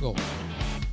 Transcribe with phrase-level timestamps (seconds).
[0.00, 0.14] Go！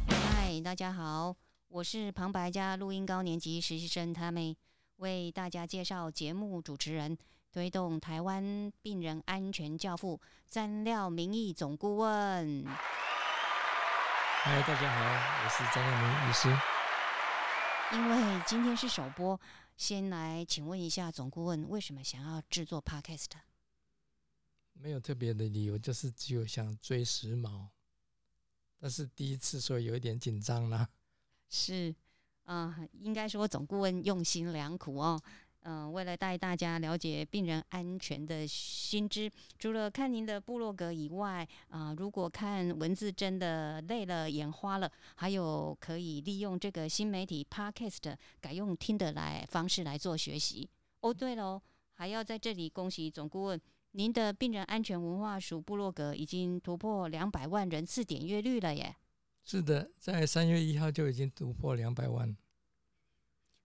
[0.10, 1.34] 嗨，大家好，
[1.70, 4.58] 我是旁白家录音高年级实习生 Tammy，
[4.98, 7.18] 为大家介绍节目主持人，
[7.50, 12.66] 推动台湾病人安全教父詹廖明义总顾问。
[14.44, 16.50] 嗨，大家好，我是张廖明医师。
[17.94, 19.40] 因为今天是首播，
[19.78, 23.32] 先来请问一下总顾问，为什么想要制作 Podcast？
[24.74, 27.70] 没有特别的理由，就是只有想追时髦。
[28.80, 30.88] 但是第一次，所以有一点紧张啦。
[31.50, 31.94] 是，
[32.44, 35.20] 啊、应该说总顾问用心良苦哦。
[35.62, 50.70] 嗯、为了带大家了解病人安全的新知，除了看您的部落格以外，啊、如果看文字真的累了、眼花了，还有可以利用这个新媒体 Podcast 改用听的来方式来做学习。
[51.02, 51.62] 哦，对喽，
[51.96, 53.62] 还要在这里恭喜总顾问，
[53.98, 58.96] 您的病人安全文化署部落格已经突破两百万人次点阅率了耶！
[59.44, 62.38] 是的，在三月一号就已经突破两百万。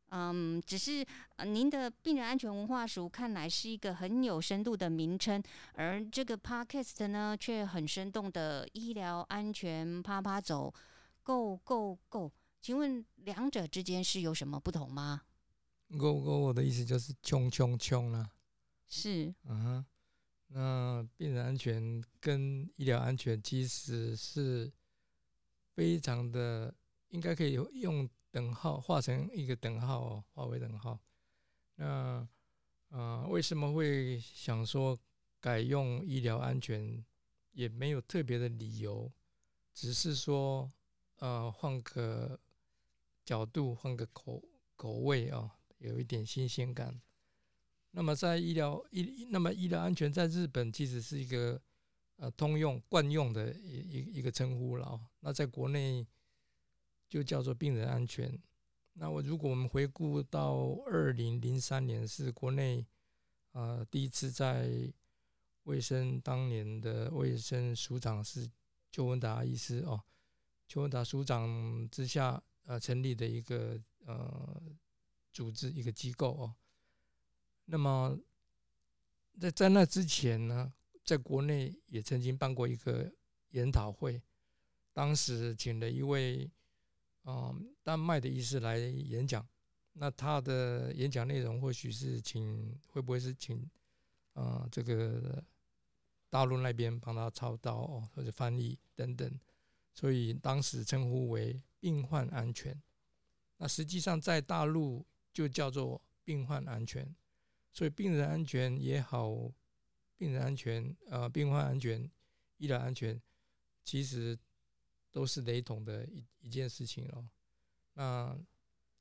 [0.08, 1.04] 嗯，只是、
[1.36, 5.42] 呃、您的病人安全文化署看来是一个很有深度的名称，
[5.74, 10.72] 而这个 podcast 呢却很生动的医疗安全啪啪走
[11.22, 12.32] ，go go go。
[12.62, 15.24] 请问两者之间是有什么不同吗
[15.90, 18.30] ？Go Go，我的意思就是冲冲冲啦。
[18.88, 19.86] 是，嗯哼，
[20.54, 24.70] 那病人安全跟医疗安全其实是
[25.74, 26.74] 非常的，
[27.08, 30.98] 应该可以用等号画成一个等号哦，画为等号。
[31.76, 32.28] 那
[32.88, 34.98] 呃，为什么会想说
[35.40, 37.04] 改用医疗安全？
[37.52, 39.12] 也没有特别的理由，
[39.74, 40.72] 只是说
[41.18, 42.40] 呃换个
[43.26, 44.42] 角度，换个口
[44.74, 46.98] 口味啊、有一点新鲜感。
[47.94, 51.60] 那么在医疗医，那么医疗安全在日本其实是一个
[52.16, 55.00] 呃通用惯用的一一一个称呼了、哦。
[55.20, 56.06] 那在国内
[57.06, 58.36] 就叫做病人安全。
[58.94, 62.86] 那我如果我们回顾到二零零三年是国内
[63.52, 64.90] 呃第一次在
[65.64, 68.50] 卫生当年的卫生署长是
[68.90, 70.02] 邱文达医师哦，
[70.66, 74.62] 邱文达署长之下呃成立的一个呃
[75.30, 76.54] 组织一个机构哦。
[77.72, 78.18] 那么
[79.40, 80.70] 在在那之前呢，
[81.02, 83.10] 在国内也曾经办过一个
[83.52, 84.20] 研讨会，
[84.92, 86.50] 当时请了一位
[87.24, 89.42] 嗯丹麦的医师来演讲。
[89.94, 93.66] 那他的演讲内容或许是请会不会是请
[94.34, 95.42] 呃这个
[96.28, 99.40] 大陆那边帮他操刀哦，或者翻译等等，
[99.94, 102.78] 所以当时称呼为病患安全。
[103.56, 107.14] 那实际上在大陆就叫做病患安全。
[107.72, 109.30] 所以病人安全也好，
[110.18, 112.06] 病人安全、呃，病患安全、
[112.58, 113.18] 医疗安全，
[113.82, 114.38] 其实
[115.10, 117.26] 都是雷同的一一件事情哦。
[117.94, 118.38] 那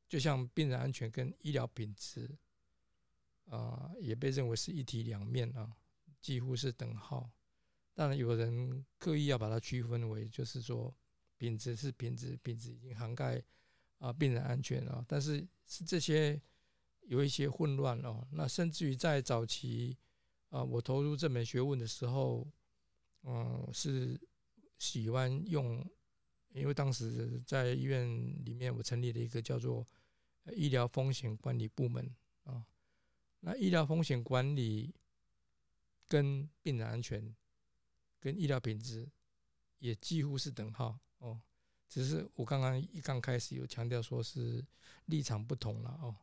[0.08, 2.34] 就像病人安全跟医疗品质，
[3.50, 5.76] 啊、也被认为是一体两面啊，
[6.22, 7.30] 几乎是等号。
[7.94, 10.96] 当然，有人刻意要把它区分为，就是说
[11.36, 13.44] 品质是品质，品质已经涵盖
[13.98, 16.42] 啊、病人安全啊，但是是这些。
[17.12, 19.98] 有一些混乱哦，那甚至于在早期
[20.48, 22.48] 啊、我投入这门学问的时候，
[23.24, 24.18] 嗯、是
[24.78, 25.86] 喜欢用，
[26.54, 28.08] 因为当时在医院
[28.46, 29.86] 里面，我成立了一个叫做
[30.56, 32.10] 医疗风险管理部门
[32.46, 32.66] 啊、
[33.42, 34.96] 那医疗风险管理
[36.08, 37.36] 跟病人安全、
[38.22, 39.06] 跟医疗品质
[39.80, 41.42] 也几乎是等号哦，
[41.90, 44.66] 只是我刚刚一刚开始有强调说是
[45.08, 46.16] 立场不同了哦。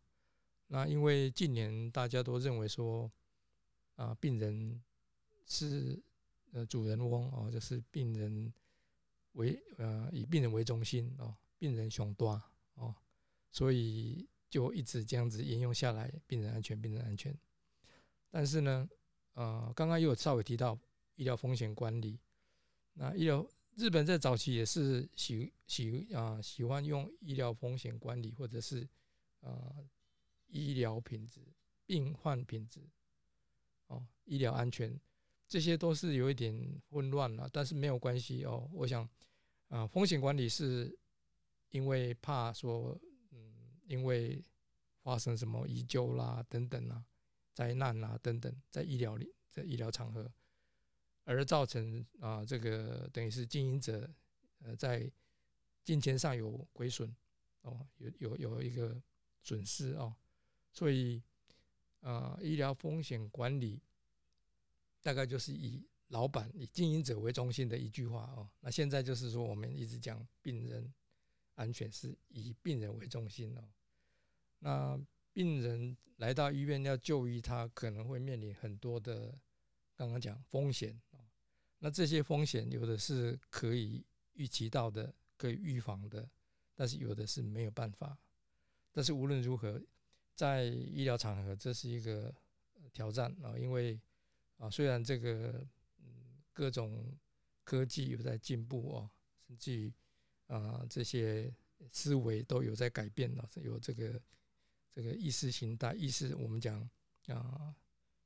[0.71, 3.11] 那因为近年大家都认为说，
[3.97, 4.83] 啊，病人
[5.47, 5.99] 是
[6.53, 8.53] 呃主人翁哦，就是病人
[9.33, 12.43] 为呃以病人为中心哦，病人雄大
[12.75, 12.95] 哦，
[13.51, 17.35] 所以就一直这样子沿用下来，病人安全，病人安全。
[18.31, 18.87] 但是呢，
[19.33, 20.79] 呃，刚刚又有稍微提到
[21.15, 22.21] 医疗风险管理，
[22.93, 28.87] 那医疗日本在早期也是喜喜啊、喜欢用医疗风险管理或者是
[29.41, 29.75] 呃。
[30.49, 31.41] 医疗品质、
[31.87, 32.81] 病患品质、
[33.87, 34.99] 哦，医疗安全，
[35.47, 38.69] 这些都是有一点混乱了，但是没有关系哦。
[38.73, 39.09] 我想，
[39.69, 40.99] 啊、风险管理是
[41.71, 42.99] 因为怕说，
[43.31, 44.43] 嗯，因为
[45.03, 47.05] 发生什么医救啦、等等啊、
[47.53, 50.31] 灾难啦等等，在医疗里，在医疗场合，
[51.25, 54.11] 而造成啊、这个等于是经营者
[54.61, 55.11] 呃在
[55.85, 57.15] 金钱上有亏损
[57.63, 59.01] 哦，有有有一个
[59.43, 60.15] 损失哦。
[60.73, 61.23] 所以，
[62.01, 63.81] 呃，医疗风险管理
[65.03, 68.49] 大概就是以老板以经营者为中心的一句话哦。
[68.61, 70.93] 那现在就是说，我们一直讲病人
[71.55, 73.65] 安全是以病人为中心哦。
[74.61, 75.01] 那
[75.33, 79.37] 病人来到医院要就医，他可能会面临很多的
[79.97, 81.21] 刚刚讲风险哦。
[81.79, 84.05] 那这些风险有的是可以
[84.35, 86.29] 预期到的，可以预防的，
[86.75, 88.19] 但是有的是没有办法。
[88.91, 89.81] 但是无论如何，
[90.39, 92.33] 在医疗场合，这是一个
[92.93, 93.99] 挑战啊，因为
[94.59, 95.67] 啊，虽然这个
[95.99, 97.13] 嗯各种
[97.65, 99.11] 科技有在进步哦，
[99.49, 99.93] 甚至于
[100.47, 101.53] 啊这些
[101.91, 104.23] 思维都有在改变了，有这个
[104.93, 106.89] 这个意识形态意识，我们讲
[107.27, 107.75] 啊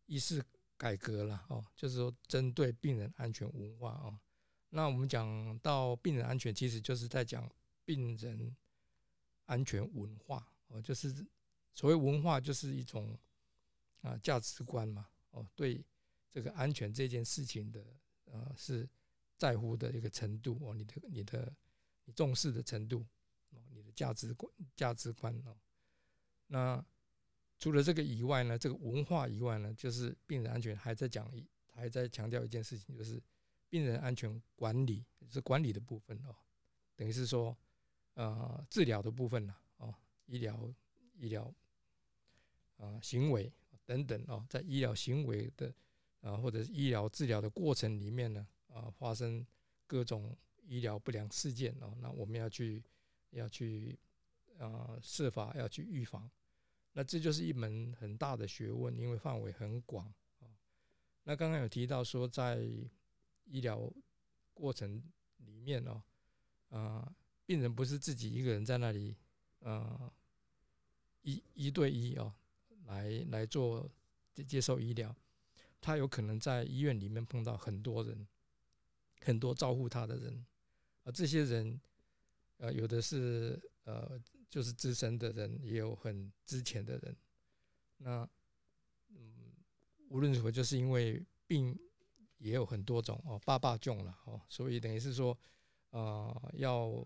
[0.05, 0.44] 意识
[0.76, 4.20] 改革了哦，就是说针对病人安全文化啊，
[4.69, 7.50] 那我们讲到病人安全，其实就是在讲
[7.87, 8.55] 病人
[9.47, 10.47] 安全文化。
[10.69, 11.26] 哦，就是
[11.74, 13.19] 所谓文化，就是一种
[14.02, 15.08] 啊价值观嘛。
[15.30, 15.82] 哦，对
[16.30, 17.82] 这个安全这件事情的
[18.24, 18.88] 呃是
[19.36, 21.52] 在乎的一个程度哦，你的你的
[22.04, 23.06] 你重视的程度
[23.50, 25.56] 哦，你的价值观价值观哦。
[26.48, 26.84] 那
[27.58, 33.22] 除了这个以外呢，这个文化以外呢，就是病人安全还在讲一还在强调一件事情，就是
[33.70, 36.36] 病人安全管理是管理的部分哦，
[36.94, 37.56] 等于是说
[38.14, 39.54] 呃治疗的部分呢。
[40.26, 40.72] 医疗、
[41.18, 41.52] 医疗
[42.76, 43.52] 啊行为
[43.84, 45.72] 等等哦，在医疗行为的
[46.20, 49.46] 啊或者是医疗治疗的过程里面呢啊发生
[49.86, 52.82] 各种医疗不良事件哦，那我们要去
[53.30, 53.98] 要去
[54.58, 56.30] 啊设法要去预防，
[56.92, 60.06] 那这就是一门很大的学问，因为范围很广
[60.40, 60.46] 啊。
[61.25, 62.66] 那刚刚有提到说，在
[63.44, 63.92] 医疗
[64.54, 65.02] 过程
[65.38, 66.02] 里面哦
[66.68, 67.14] 啊，
[67.44, 69.16] 病人不是自己一个人在那里
[69.60, 70.12] 啊。
[71.25, 72.34] 一一对一哦，
[72.92, 73.90] 来来做
[74.34, 75.14] 接接受医疗，
[75.80, 78.28] 他有可能在医院里面碰到很多人，
[79.20, 80.46] 很多照顾他的人，
[81.04, 81.80] 啊，这些人，
[82.58, 87.16] 呃，有的是呃，就是资深的人，也有很之前的人，
[87.96, 88.28] 那，
[89.08, 89.52] 嗯，
[90.08, 91.78] 无论如何，就是因为病
[92.38, 95.36] 也有很多种哦，爸爸重了哦，所以等于是说，
[95.90, 97.04] 啊，要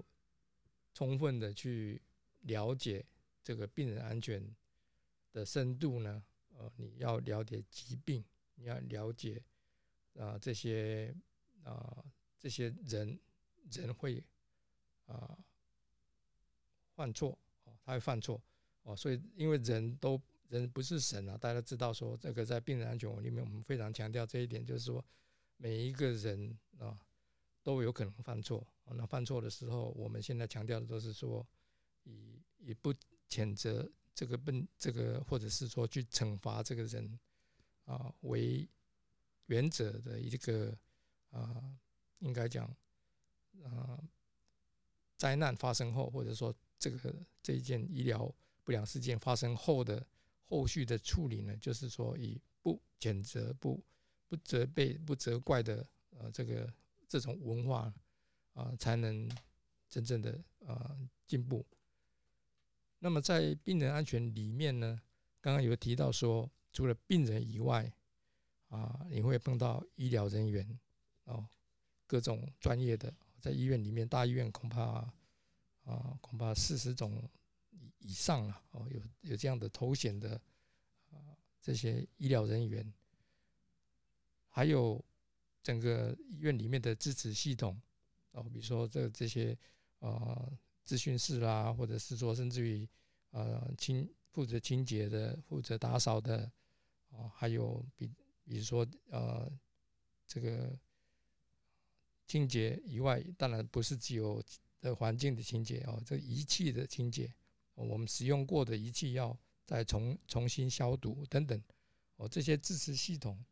[0.92, 2.02] 充分的去
[2.40, 3.06] 了解。
[3.46, 4.42] 这个病人安全
[5.36, 6.24] 的深度呢？
[6.56, 8.24] 呃，你要了解疾病，
[8.54, 9.42] 你要了解
[10.18, 11.14] 啊这些
[11.62, 12.02] 啊
[12.38, 13.20] 这些人
[13.70, 14.24] 人会
[15.04, 15.36] 啊
[16.94, 18.42] 犯错哦，他会犯错
[18.84, 20.18] 哦，所以因为人都
[20.48, 25.04] 人不是神啊，大家知道说这个在病人安全里面，我们非常强调这一点，就是说
[25.58, 26.98] 每一个人啊
[27.62, 28.66] 都有可能犯错。
[28.86, 31.46] 那犯错的时候，我们现在强调的都是说
[32.04, 32.94] 以以不。
[33.28, 37.18] 谴责这个笨这个，或者是说去惩罚这个人
[37.84, 38.66] 啊为
[39.44, 40.74] 原则的一个
[41.30, 41.62] 啊，
[42.20, 42.66] 应该讲
[43.62, 44.02] 啊，
[45.18, 48.34] 灾难发生后，或者说这个这一件医疗
[48.64, 50.04] 不良事件发生后的
[50.46, 53.84] 后续的处理呢，就是说以不谴责、不
[54.28, 55.86] 不责备、不责怪的
[56.16, 56.72] 呃这个
[57.06, 57.92] 这种文化
[58.54, 59.30] 啊，才能
[59.90, 61.66] 真正的啊进步。
[62.98, 65.00] 那么在病人安全里面呢，
[65.40, 67.92] 刚刚有提到说，除了病人以外，
[68.68, 70.78] 啊，你会碰到医疗人员
[71.24, 71.46] 哦，
[72.06, 75.12] 各种专业的，在医院里面，大医院恐怕
[75.84, 77.22] 啊，恐怕四十种
[77.98, 80.40] 以上了哦，有有这样的头衔的
[81.10, 82.92] 啊，这些医疗人员，
[84.48, 85.04] 还有
[85.62, 87.78] 整个医院里面的支持系统
[88.32, 89.56] 哦，比如说这这些
[90.00, 90.50] 啊。
[90.86, 92.88] 咨询室啦，或者是说，甚至于
[93.30, 96.50] 呃清负责清洁的、负责打扫的，
[97.10, 98.06] 哦，还有比
[98.44, 99.50] 比如说呃
[100.26, 100.78] 这个
[102.26, 104.42] 清洁以外，当然不是只有
[104.80, 107.32] 的环境的清洁哦，这仪器的清洁，
[107.74, 111.60] 我们使用过的仪器要再重重新消毒等等，
[112.16, 113.44] 哦，这些支持系统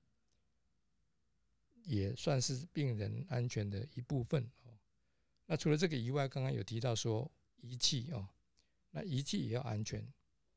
[1.82, 4.48] 也算是病人安全的一部分。
[5.46, 8.26] 那除了这个以外，刚刚有提到说仪器哦，
[8.90, 10.02] 那仪器也要安全。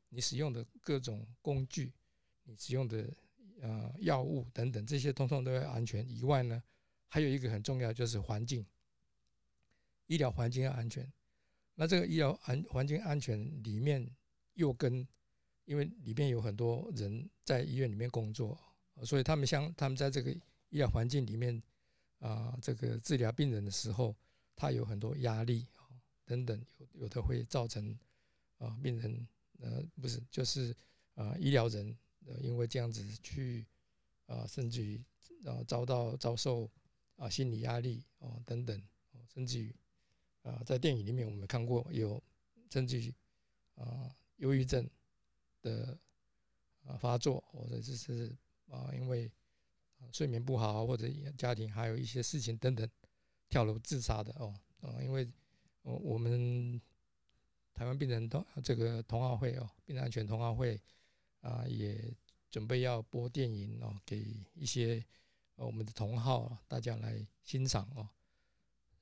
[0.10, 1.92] 你使用的各种工具，
[2.44, 3.14] 你使用的
[3.60, 6.10] 呃药物等等，这些通通都要安全。
[6.10, 6.64] 以外呢，
[7.10, 8.66] 还有一个很重要就是环境，
[10.06, 11.12] 医疗环境要安全。
[11.76, 14.10] 那这个医疗安环境安全里面
[14.54, 15.06] 又跟，
[15.66, 18.58] 因为里面有很多人在医院里面工作，
[19.04, 21.62] 所以他们像他们在这个医疗环境里面
[22.20, 24.16] 啊，这个治疗病人的时候。
[24.58, 25.86] 他有很多压力啊，
[26.26, 27.98] 等等，有有的会造成
[28.58, 29.28] 啊，病人
[29.60, 30.76] 呃不是就是
[31.14, 31.96] 啊医疗人
[32.26, 33.66] 呃因为这样子去
[34.26, 35.00] 啊，甚至于
[35.46, 36.70] 啊遭到遭受
[37.18, 38.82] 啊心理压力哦等等，
[39.32, 39.74] 甚至于
[40.42, 42.22] 啊在电影里面我们看过有
[42.72, 43.14] 甚至于
[43.76, 44.90] 啊忧郁症
[45.62, 45.98] 的
[46.84, 48.36] 啊发作，或者就是
[48.70, 49.32] 啊因为
[50.12, 52.90] 睡眠不好或者家庭还有一些事情等等
[53.50, 55.28] 跳楼自杀的哦啊，因为
[55.82, 56.82] 我我们。
[57.78, 60.82] 台湾病人同这个同好会哦，病人安全同好会
[61.42, 62.12] 啊，也
[62.50, 64.26] 准备要播电影哦，给
[64.56, 65.06] 一些
[65.54, 68.10] 我们的同好大家来欣赏哦。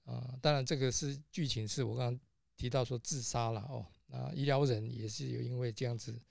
[0.03, 2.19] 啊，当然这个是剧情，是我刚刚
[2.57, 3.85] 提到说自杀了哦。
[4.07, 6.21] 那医疗人也是有因为这样子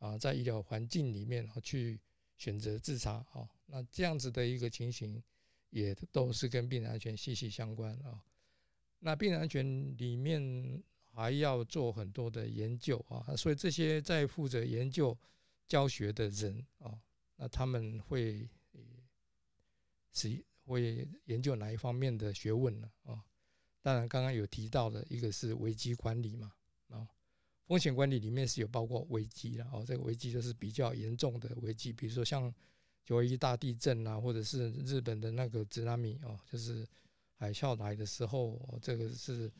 [0.00, 2.00] 啊，在医疗环境里面去
[2.36, 3.48] 选择自杀哦。
[3.66, 5.22] 那这样子的一个情形，
[5.74, 8.22] 也都是跟病人安全息息相关啊。
[9.00, 10.82] 那病人安全里面。
[11.16, 15.16] 还要做很多的研究啊，所以这些在负责研究
[15.64, 17.00] 教学的人啊，
[17.36, 18.50] 那他们会
[20.10, 22.90] 是会研究哪一方面的学问呢？
[23.04, 23.24] 啊，
[23.80, 26.52] 当然刚刚有提到的一个是危机管理嘛，
[26.88, 27.06] 啊，
[27.64, 32.52] 风险管理里面是有包括危机的哦，这个危机就是比较严重的危机，比如说像
[33.04, 36.86] 九一大地震啊，或者是日本的那个津波哦，就是
[37.36, 39.52] 海啸来的时候，这个是。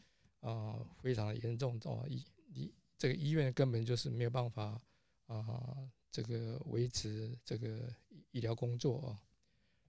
[0.45, 2.23] 啊，非常严重哦，医
[2.53, 4.79] 医这个医院根本就是没有办法
[5.27, 7.91] 啊，这个维持这个
[8.31, 9.19] 医疗工作哦。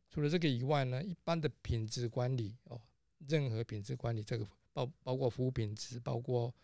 [0.10, 2.80] 除了这个以外呢，一般的品质管理哦，
[3.28, 6.56] 任何品质管理，这个包包括服务品质，包括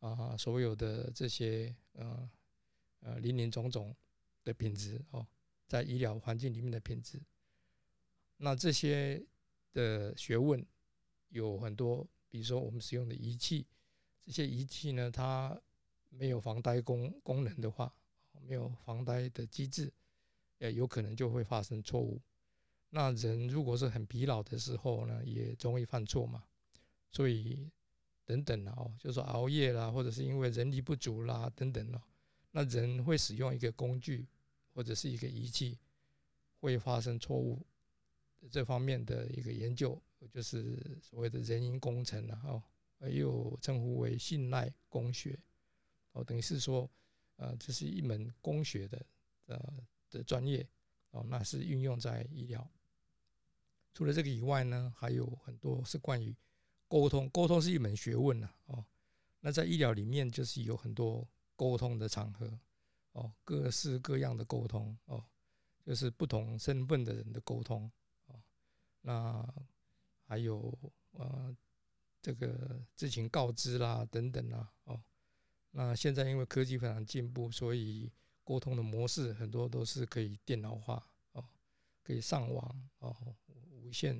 [0.00, 2.30] 啊所有的这些呃
[3.00, 3.94] 呃林林总总
[4.42, 5.26] 的品质哦，
[5.66, 7.20] 在医疗环境里面的品质，
[8.36, 9.24] 那这些
[9.72, 10.64] 的学问
[11.28, 12.06] 有很多。
[12.30, 13.64] 比如说，我们使用的仪器，
[14.20, 15.56] 这些仪器呢，它
[16.08, 17.94] 没有防呆功功能的话，
[18.42, 19.92] 没有防呆的机制，
[20.58, 22.20] 也有可能就会发生错误。
[22.90, 26.42] 那人如果是很疲劳的时候呢，也容易犯错嘛。
[27.12, 27.70] 所以
[28.24, 32.02] 等等哦，就说熬夜啦，或者是因为人力不足啦等等哦，
[32.50, 34.26] 那人会使用一个工具
[34.74, 35.78] 或者是一个仪器，
[36.60, 37.64] 会发生错误
[38.50, 39.98] 这方面的一个研究。
[40.32, 42.62] 就是所谓的人因工程了哦，
[43.10, 45.38] 又称呼为信赖工学
[46.12, 46.90] 哦，等于是说，
[47.36, 49.06] 呃，这是一门工学的
[49.46, 50.66] 呃的专业
[51.10, 52.66] 哦，那是运用在医疗。
[53.92, 56.34] 除了这个以外呢，还有很多是关于
[56.88, 58.82] 沟通，沟通是一门学问呐哦。
[59.40, 62.58] 那在医疗里面，就是有很多沟通的场合
[63.14, 65.24] 哦，各式各样的沟通哦，
[65.84, 67.90] 就是不同身份的人的沟通
[68.26, 68.40] 哦，
[69.00, 69.44] 那。
[70.26, 70.74] 还有
[71.12, 71.54] 呃，
[72.22, 74.98] 这个知情告知啦，等等啦，哦，
[75.70, 78.10] 那现在因为科技非常进步，所以
[78.42, 81.44] 沟通的模式很多都是可以电脑化哦，
[82.02, 83.36] 可以上网哦，
[83.70, 84.18] 无线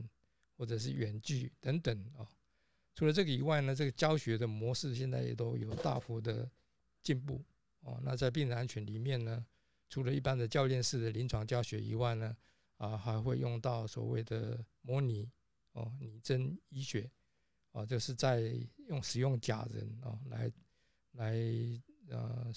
[0.58, 2.28] 或者是远距等等哦。
[2.94, 6.48] 除了这个以外呢，这个教学的模式现在也都有大幅的
[7.02, 7.42] 进步
[7.84, 8.00] 哦。
[8.02, 9.46] 那在病人安全里面呢，
[9.88, 12.36] 除了一般的教练式的临床教学以外呢，
[12.76, 15.30] 啊，还会用到所谓的模拟。
[15.76, 17.10] 哦，拟真医学，
[17.72, 18.40] 哦，就是在
[18.86, 20.48] 用使用假人哦来
[21.14, 21.34] 来
[22.10, 22.48] 呃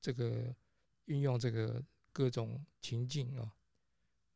[0.00, 0.56] 这个
[1.04, 1.84] 运用这个
[2.14, 3.54] 各种情境啊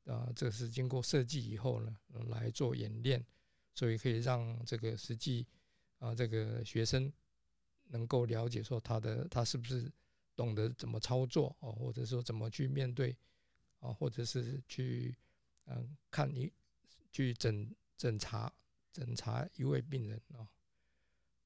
[0.04, 1.96] 啊，这是经过设计以后呢
[2.28, 3.24] 来做演练，
[3.72, 5.46] 所以可以让这个实际
[5.98, 7.10] 啊这个学生
[7.84, 9.90] 能够了解说他的他是不是
[10.36, 13.16] 懂得怎么操作哦，或者说怎么去面对
[13.80, 15.16] 啊，或者是去
[15.64, 16.52] 嗯看你
[17.10, 17.74] 去诊。
[17.98, 18.52] 诊查
[18.92, 20.46] 诊查一位病人哦，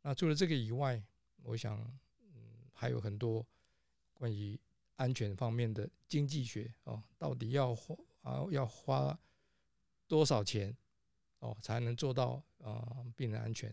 [0.03, 1.01] 那除了这个以外，
[1.45, 1.79] 我想
[2.35, 3.47] 嗯还有很多
[4.13, 4.59] 关于
[4.97, 9.17] 安全方面的经济学哦，到底要花啊要花
[10.09, 10.77] 多少钱
[11.39, 13.73] 哦才能做到啊病人安全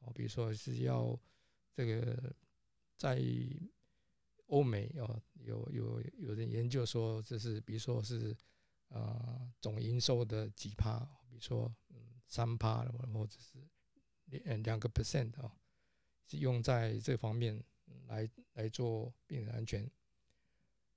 [0.00, 0.12] 哦？
[0.12, 1.16] 比如说是要
[1.72, 2.34] 这个
[2.96, 3.22] 在
[4.46, 8.36] 欧美哦有有有人研究说这是比如说是
[8.88, 10.98] 啊总营收的几趴，
[11.28, 11.96] 比如说嗯。
[12.28, 12.84] 三趴
[13.14, 13.64] 或者是
[14.24, 15.56] 两两个 percent 啊，
[16.26, 17.62] 是用在这方面
[18.08, 19.88] 来来做病人安全。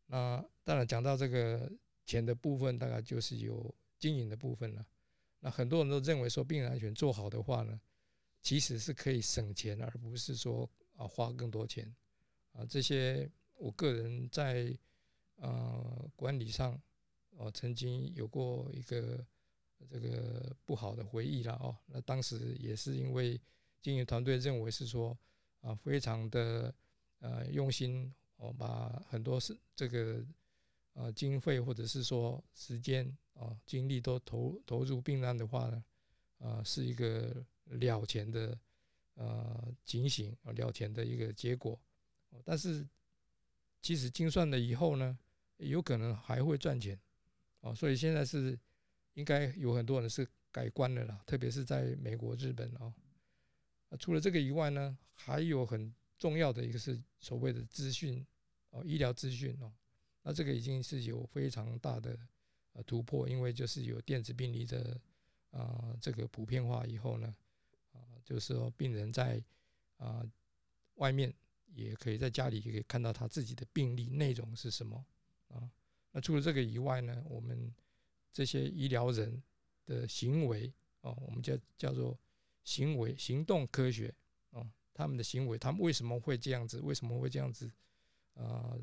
[0.07, 1.71] 那当然讲到这个
[2.03, 4.83] 钱的部分，大概就是有经营的部分了。
[5.39, 7.79] 那很多人都认为说病人安全做好的话呢，
[8.41, 11.95] 其实是可以省钱，而不是说啊花更多钱
[12.53, 12.65] 啊。
[12.65, 13.29] 这些
[13.59, 14.75] 我个人在
[15.35, 16.81] 呃管理上，
[17.37, 19.25] 哦曾经有过一个。
[19.89, 23.39] 这个不好的回忆了哦，那当时也是因为
[23.81, 25.17] 经营团队认为是说
[25.61, 26.75] 啊，非常的
[27.19, 30.21] 呃用心哦，把很多是这个
[30.95, 35.83] 呃经费或者是说时间啊精力都投投入病案的话呢，
[36.39, 38.59] 啊是一个了钱的
[39.13, 41.79] 呃警醒啊了钱的一个结果，
[42.43, 42.85] 但是
[43.81, 45.17] 即使精算了以后呢，
[45.57, 47.00] 有可能还会赚钱，
[47.62, 48.57] 哦，所以现在是
[49.13, 52.93] 应该有很多人是改观的啦，特别是在美国、日本哦。
[53.98, 58.25] 除了这个以外呢，还有很重要的一个是所谓的资讯
[58.69, 59.74] 哦，医疗资讯哦，
[60.21, 62.17] 那这个已经是有非常大的
[62.74, 65.00] 呃突破，因为就是有电子病历的
[65.51, 67.36] 啊这个普遍化以后呢，
[67.93, 69.41] 啊就是说病人在
[69.98, 70.24] 啊
[70.95, 71.33] 外面
[71.73, 75.05] 也可以在家里也可以看到他自己的病历内容是什么
[75.49, 75.69] 啊。
[76.11, 77.73] 那除了这个以外呢，我们
[78.31, 79.41] 这些医疗人
[79.85, 82.17] 的行为哦，我们叫叫做。
[82.65, 84.13] 行为、行动科学，
[84.51, 86.79] 哦，他们的行为，他们为什么会这样子？
[86.81, 87.71] 为什么会这样子？
[88.35, 88.77] 啊，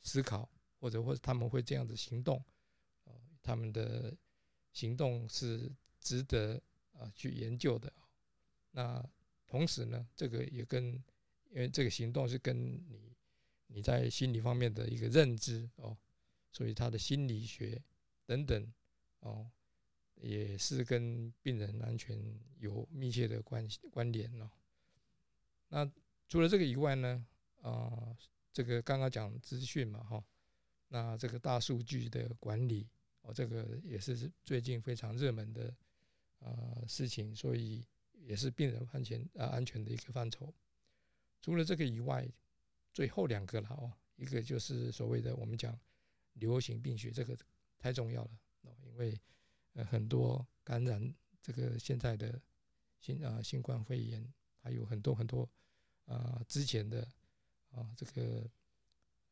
[0.00, 0.48] 思考，
[0.80, 2.42] 或者或者他们会这样子行动，
[3.04, 3.12] 哦，
[3.42, 4.16] 他们的
[4.72, 6.62] 行动是值得
[6.94, 7.92] 啊去研究的。
[8.70, 9.04] 那
[9.46, 10.98] 同时呢，这个也跟，
[11.54, 13.16] 因为这个行动是跟你
[13.68, 15.96] 你在心理方面的一个认知哦，
[16.50, 17.80] 所以他的心理学
[18.26, 18.72] 等等，
[19.20, 19.50] 哦。
[20.20, 22.16] 也是跟病人安全
[22.58, 24.48] 有密切的关系关联哦。
[25.68, 25.92] 那
[26.28, 27.26] 除了这个以外呢，
[27.60, 28.16] 啊，
[28.50, 30.24] 这个刚刚讲资讯嘛，哈，
[30.88, 32.88] 那这个大数据的管理
[33.22, 35.74] 哦，这个也是最近非常热门的
[36.38, 37.84] 啊事情，所以
[38.14, 40.54] 也是病人安全啊安全的一个范畴。
[41.44, 42.26] 除了这个以外，
[42.94, 45.78] 最后两个了哦，一个就是所谓的我们讲
[46.32, 47.36] 流行病学，这个
[47.78, 48.30] 太重要了
[48.62, 49.20] 哦，因为。
[49.76, 52.40] 呃，很多感染这个现在的
[53.00, 55.50] 新啊新冠肺炎，还有很多很多
[56.04, 57.04] 啊之前的
[57.72, 58.48] 啊这个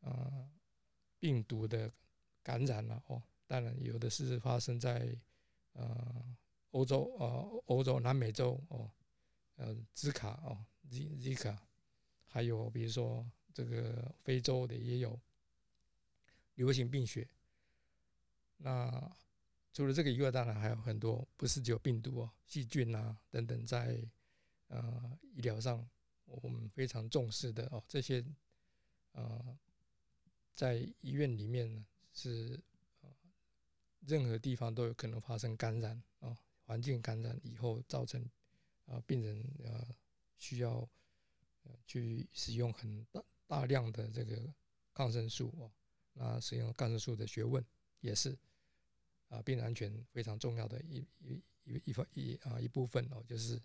[0.00, 0.50] 啊
[1.20, 1.88] 病毒的
[2.42, 5.16] 感染了哦，当然有的是发生在
[5.74, 6.36] 啊
[6.72, 8.90] 欧洲啊欧洲南美洲哦，
[9.54, 10.58] 呃兹卡哦
[10.90, 11.68] Z Z 卡，
[12.32, 15.20] 还有比如说这个非洲的也有
[16.54, 17.28] 流行病学，
[18.56, 19.12] 那。
[19.74, 24.06] 除了这个以外，当然还有很多，不是只有病毒哦，细菌啊等等，在
[24.68, 25.88] 呃医疗上
[26.26, 28.22] 我们非常重视的哦，这些
[29.12, 29.58] 呃
[30.52, 32.62] 在医院里面呢是
[34.00, 38.22] 任何地方都有可能发生感染啊，环境感染以后造成
[38.84, 39.88] 啊病人呃
[40.36, 40.86] 需要
[41.86, 44.52] 去使用很大大量的这个
[44.94, 45.70] 抗生素哦，
[46.14, 47.64] 那使用抗生素的学问
[48.00, 48.36] 也是。
[49.28, 53.58] 啊，病人安全非常重要的一一一一方一啊一部分哦，就是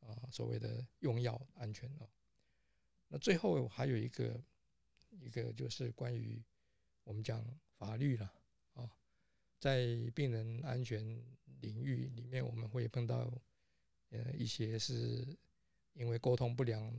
[0.00, 2.06] 啊所谓的用药安全哦。
[3.08, 4.38] 那最后还有一个
[5.08, 6.38] 一个就是关于
[7.02, 7.42] 我们讲
[7.78, 8.30] 法律了
[8.74, 8.90] 啊，
[9.58, 11.00] 在病人安全
[11.62, 13.32] 领域里面，我们会碰到
[14.10, 15.26] 呃一些是
[15.94, 16.92] 因为沟通不良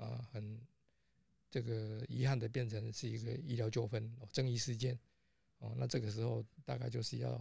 [0.00, 0.58] 啊，很
[1.50, 4.98] 这个遗憾的变成是一个医疗纠纷争议事件。
[5.58, 7.32] 哦，那这个时候大概就是要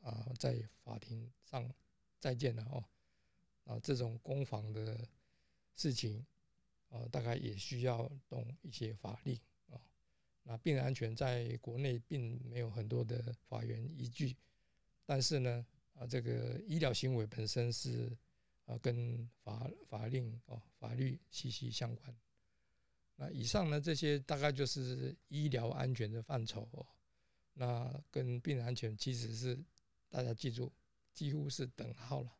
[0.00, 1.68] 啊，在法庭上
[2.20, 2.84] 再见了哦，
[3.64, 4.96] 啊，这种攻防的
[5.74, 6.24] 事情，
[6.88, 9.36] 啊，大概也需要懂一些法律
[9.70, 9.80] 啊。
[10.44, 14.36] 那病人安全在国内并没有很多的法源依据，
[15.04, 18.16] 但是呢，啊，这个医疗行为本身是
[18.64, 22.16] 啊，跟法法令哦，法律息息相关。
[23.16, 26.86] 那以上呢，这些大概就是医疗安全的范畴哦。
[27.52, 29.62] 那跟病人安全其实是
[30.08, 30.72] 大家记住，
[31.12, 32.36] 几乎是等号了。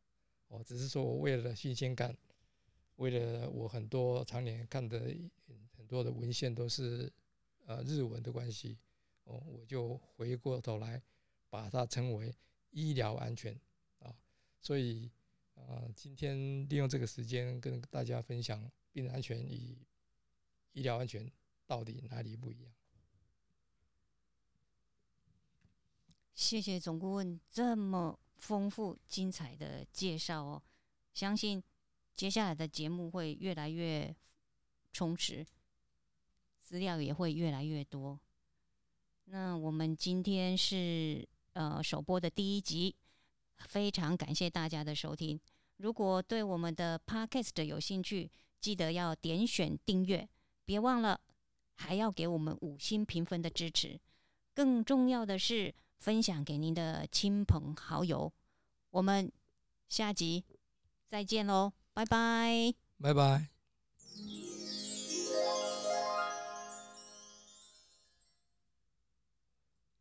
[0.49, 2.17] 哦，只是说我为了新鲜感，
[2.97, 4.99] 为了我很多常年看的
[5.77, 7.13] 很多的文献都是
[7.67, 8.77] 呃日文的关系，
[9.25, 11.01] 哦，我就回过头来
[11.49, 12.35] 把它称为
[12.71, 13.57] 医疗安全
[14.01, 14.13] 啊。
[14.61, 15.11] 所以
[15.55, 19.79] 啊，今天利用这个时间跟大家分享病人安全与
[20.73, 21.31] 医疗安全
[21.67, 22.73] 到底哪里不一样。
[26.35, 30.63] 谢谢总顾问这么丰富精彩的介绍哦，
[31.13, 31.63] 相信
[32.13, 34.15] 接下来的节目会越来越
[34.93, 35.47] 充实，
[36.61, 38.19] 资料也会越来越多。
[39.27, 42.95] 那我们今天是呃首播的第一集，
[43.59, 45.41] 非常感谢大家的收听。
[45.77, 50.29] 如果对我们的 Podcast 有兴趣，记得要点选订阅，
[50.65, 51.21] 别忘了
[51.75, 54.01] 还要给我们五星评分的支持。
[54.55, 55.75] 更重要的是。
[55.97, 58.31] 分享给您的亲朋好友，
[58.91, 59.33] 我们
[59.89, 60.45] 下集
[61.09, 63.49] 再见喽，拜拜，拜拜。